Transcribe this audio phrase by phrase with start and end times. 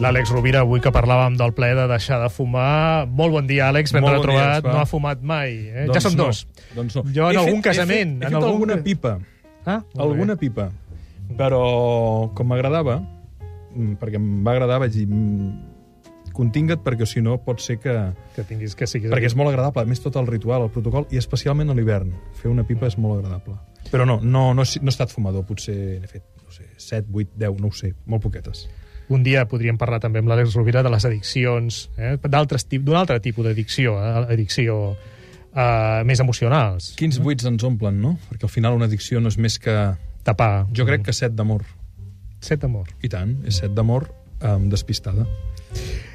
[0.00, 3.04] L'Àlex Rovira, avui que parlàvem del ple de deixar de fumar.
[3.06, 4.62] Molt bon dia, Àlex, ben bon retrobat.
[4.64, 5.58] dia, no ha fumat mai.
[5.68, 5.84] Eh?
[5.90, 6.46] Doncs ja són no, dos.
[6.74, 7.02] Doncs no.
[7.12, 8.14] Jo en He algun fet- casament.
[8.16, 8.54] He fet, he en fet algun...
[8.54, 9.12] alguna pipa.
[9.68, 10.40] Ah, Alguna bé.
[10.46, 10.70] pipa.
[11.36, 11.60] Però,
[12.34, 12.96] com m'agradava,
[13.76, 17.92] mm, perquè em va agradar, vaig dir, mm, continga't, perquè si no pot ser que...
[18.34, 19.12] Que tinguis que siguis...
[19.12, 22.14] Perquè és molt agradable, a més tot el ritual, el protocol, i especialment a l'hivern.
[22.40, 23.58] Fer una pipa és molt agradable.
[23.92, 27.04] Però no, no, no, he- no he estat fumador, potser n'he fet, no sé, 7,
[27.12, 28.64] 8, 10, no ho sé, molt poquetes.
[29.10, 32.14] Un dia podríem parlar també amb l'Àlex Rovira de les addiccions, eh?
[32.22, 34.12] d'un altre tipus d'addicció, eh?
[34.36, 34.76] addicció
[35.54, 36.92] eh, més emocionals.
[37.00, 38.16] Quins buits ens omplen, no?
[38.30, 39.76] Perquè al final una addicció no és més que...
[40.22, 40.68] Tapar.
[40.76, 41.64] Jo crec que set d'amor.
[42.44, 42.90] Set d'amor.
[43.02, 44.06] I tant, és set d'amor
[44.44, 45.26] um, despistada.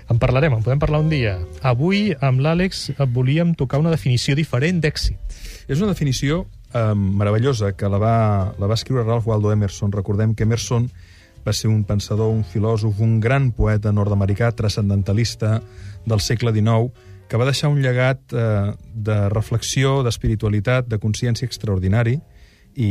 [0.07, 1.39] En parlarem, en podem parlar un dia.
[1.65, 5.37] Avui, amb l'Àlex, eh, volíem tocar una definició diferent d'èxit.
[5.67, 8.17] És una definició eh, meravellosa que la va,
[8.61, 9.91] la va escriure Ralph Waldo Emerson.
[9.91, 10.91] Recordem que Emerson
[11.45, 15.59] va ser un pensador, un filòsof, un gran poeta nord-americà, transcendentalista
[16.05, 16.89] del segle XIX,
[17.29, 22.19] que va deixar un llegat eh, de reflexió, d'espiritualitat, de consciència extraordinari
[22.75, 22.89] i,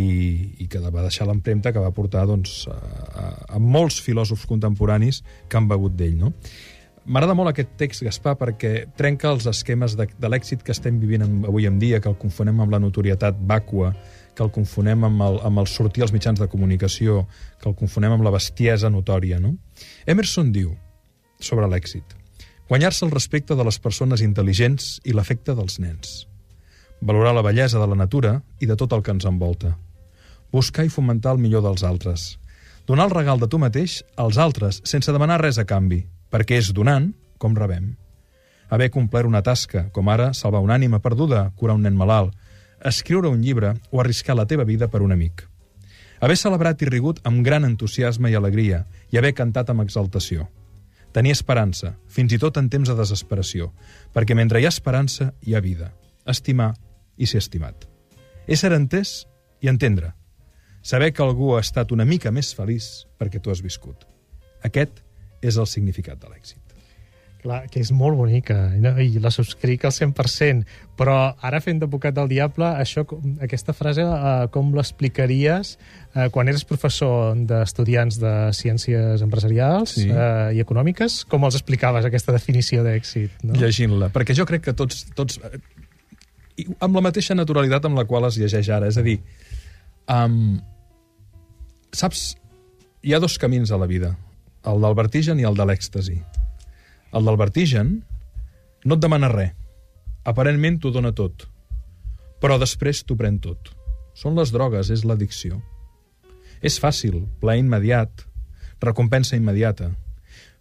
[0.59, 5.23] i que va deixar l'empremta que va portar doncs, a, a, a molts filòsofs contemporanis
[5.49, 6.17] que han begut d'ell.
[6.19, 6.33] No?
[7.05, 11.27] M'agrada molt aquest text, Gaspar, perquè trenca els esquemes de, de l'èxit que estem vivint
[11.45, 13.93] avui en dia, que el confonem amb la notorietat vàcua,
[14.35, 17.25] que el confonem amb el, amb el sortir als mitjans de comunicació,
[17.63, 19.39] que el confonem amb la bestiesa notòria.
[19.41, 19.55] No?
[20.11, 20.75] Emerson diu
[21.39, 22.19] sobre l'èxit
[22.69, 26.25] guanyar-se el respecte de les persones intel·ligents i l'afecte dels nens,
[27.01, 29.75] valorar la bellesa de la natura i de tot el que ens envolta,
[30.53, 32.39] buscar i fomentar el millor dels altres,
[32.87, 36.73] donar el regal de tu mateix als altres sense demanar res a canvi, perquè és
[36.73, 37.95] donant com rebem.
[38.73, 42.33] Haver complert una tasca, com ara salvar una ànima perduda, curar un nen malalt,
[42.85, 45.47] escriure un llibre o arriscar la teva vida per un amic.
[46.21, 50.49] Haver celebrat i rigut amb gran entusiasme i alegria i haver cantat amb exaltació.
[51.13, 53.71] Tenir esperança, fins i tot en temps de desesperació,
[54.13, 55.93] perquè mentre hi ha esperança hi ha vida.
[56.27, 56.73] Estimar
[57.17, 57.87] i ser estimat.
[58.47, 59.25] Ésser entès
[59.63, 60.13] i entendre.
[60.83, 64.05] Saber que algú ha estat una mica més feliç perquè tu has viscut.
[64.65, 65.01] Aquest
[65.41, 66.74] és el significat de l'èxit.
[67.45, 70.65] Clar, que és molt bonica, i no- i la subscric al 100%,
[70.97, 73.03] però ara fent d'advocat del diable, això,
[73.45, 75.75] aquesta frase, eh, com l'explicaries
[76.15, 80.09] eh, quan eres professor d'estudiants de ciències empresarials Sí.
[80.09, 81.27] eh, i econòmiques?
[81.29, 83.31] Com els explicaves, aquesta definició d'èxit?
[83.45, 83.53] No?
[83.61, 85.61] Llegint-la, perquè jo crec que tots, tots eh,
[86.81, 89.19] amb la mateixa naturalitat amb la qual es llegeix ara, és a dir,
[90.09, 90.63] um,
[91.93, 92.37] saps,
[93.03, 94.17] hi ha dos camins a la vida,
[94.65, 96.23] el del vertigen i el de l'èxtasi.
[97.15, 97.91] El del vertigen
[98.85, 99.53] no et demana res,
[100.27, 101.45] aparentment t'ho dona tot,
[102.43, 103.71] però després t'ho pren tot.
[104.19, 105.61] Són les drogues, és l'addicció.
[106.59, 108.25] És fàcil, plaer immediat,
[108.83, 109.93] recompensa immediata,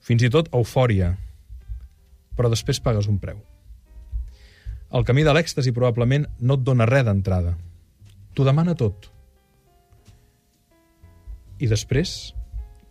[0.04, 1.16] fins i tot eufòria,
[2.38, 3.40] però després pagues un preu.
[4.94, 7.56] El camí de l'èxtasi probablement no et dona res d'entrada.
[8.34, 9.10] T'ho demana tot.
[11.58, 12.34] I després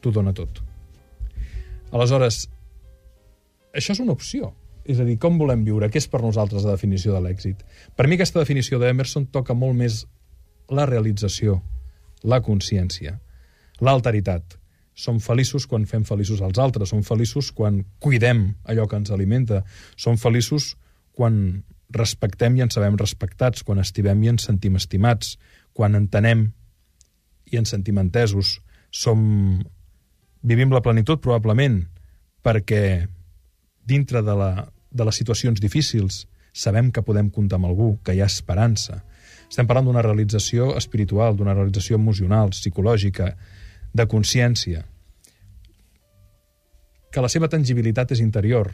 [0.02, 0.58] t'ho dona tot.
[1.92, 2.48] Aleshores,
[3.72, 4.52] això és una opció.
[4.84, 5.88] És a dir, com volem viure?
[5.90, 7.60] Què és per nosaltres la definició de l'èxit?
[7.94, 10.02] Per mi aquesta definició d'Emerson toca molt més
[10.74, 11.60] la realització,
[12.26, 13.18] la consciència,
[13.80, 14.58] l'alteritat.
[14.92, 19.62] Som feliços quan fem feliços als altres, som feliços quan cuidem allò que ens alimenta,
[19.96, 20.74] som feliços
[21.14, 21.62] quan
[21.92, 25.36] respectem i ens sabem respectats, quan estimem i ens sentim estimats,
[25.76, 26.50] quan entenem
[27.52, 28.58] i ens sentim entesos.
[28.90, 29.62] Som...
[30.42, 31.84] Vivim la plenitud, probablement,
[32.42, 33.06] perquè
[33.86, 34.52] dintre de, la,
[34.90, 39.02] de les situacions difícils sabem que podem comptar amb algú, que hi ha esperança.
[39.48, 43.32] Estem parlant d'una realització espiritual, d'una realització emocional, psicològica,
[43.92, 44.86] de consciència,
[47.12, 48.70] que la seva tangibilitat és interior,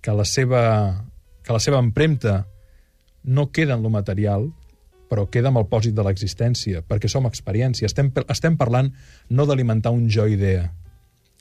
[0.00, 0.62] que la seva,
[1.44, 2.46] que la seva empremta
[3.24, 4.48] no queda en lo material,
[5.08, 7.88] però queda amb el pòsit de l'existència, perquè som experiència.
[7.88, 8.90] Estem, estem parlant
[9.28, 10.70] no d'alimentar un jo-idea,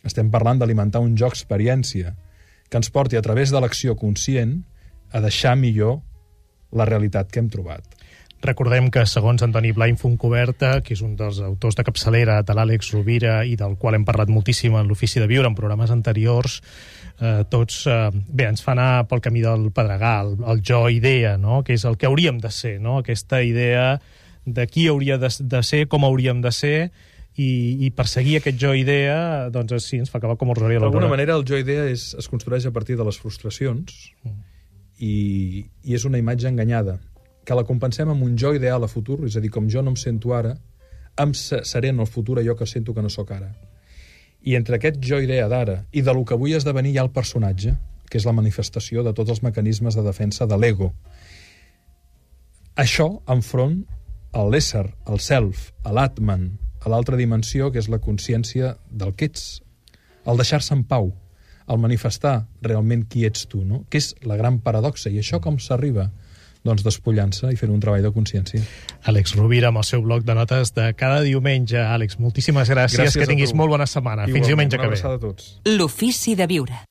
[0.03, 2.11] estem parlant d'alimentar un jo-experiència,
[2.73, 4.63] que ens porti a través de l'acció conscient
[5.13, 5.99] a deixar millor
[6.73, 7.85] la realitat que hem trobat.
[8.41, 12.89] Recordem que, segons Antoni Blai Foncoberta, que és un dels autors de capçalera de l'Àlex
[12.95, 16.57] Rovira i del qual hem parlat moltíssim en l'Ofici de Viure en programes anteriors,
[17.21, 21.61] eh, tots, eh, bé, ens fa anar pel camí del pedregar, el, el jo-idea, no?
[21.63, 22.97] que és el que hauríem de ser, no?
[22.97, 24.01] aquesta idea
[24.45, 26.77] de qui hauria de, de ser, com hauríem de ser,
[27.35, 31.35] i, i perseguir aquest jo-idea, doncs sí, ens fa acabar com el Rosario D'alguna manera,
[31.39, 33.95] el jo-idea és, es construeix a partir de les frustracions
[34.99, 36.99] i, i és una imatge enganyada
[37.43, 39.91] que la compensem amb un jo ideal a futur, és a dir, com jo no
[39.91, 40.53] em sento ara,
[41.19, 43.49] em se- seré en el futur allò que sento que no sóc ara.
[44.43, 47.73] I entre aquest jo-idea d'ara i de lo que vull esdevenir hi ha el personatge,
[48.09, 50.93] que és la manifestació de tots els mecanismes de defensa de l'ego.
[52.79, 53.83] Això enfront
[54.33, 56.47] a l'ésser, al self, a l'atman,
[56.83, 59.61] a l'altra dimensió, que és la consciència del que ets,
[60.25, 61.13] el deixar-se en pau,
[61.67, 63.85] el manifestar realment qui ets tu, no?
[63.89, 65.09] que és la gran paradoxa.
[65.09, 66.11] I això com s'arriba?
[66.63, 68.61] doncs despullant-se i fent un treball de consciència.
[69.11, 71.75] Àlex Rovira, amb el seu bloc de notes de cada diumenge.
[71.75, 74.23] Àlex, moltíssimes gràcies, gràcies que tinguis molt bona setmana.
[74.23, 75.75] Igualment, Fins diumenge que ve.
[75.75, 76.79] L'ofici de viure.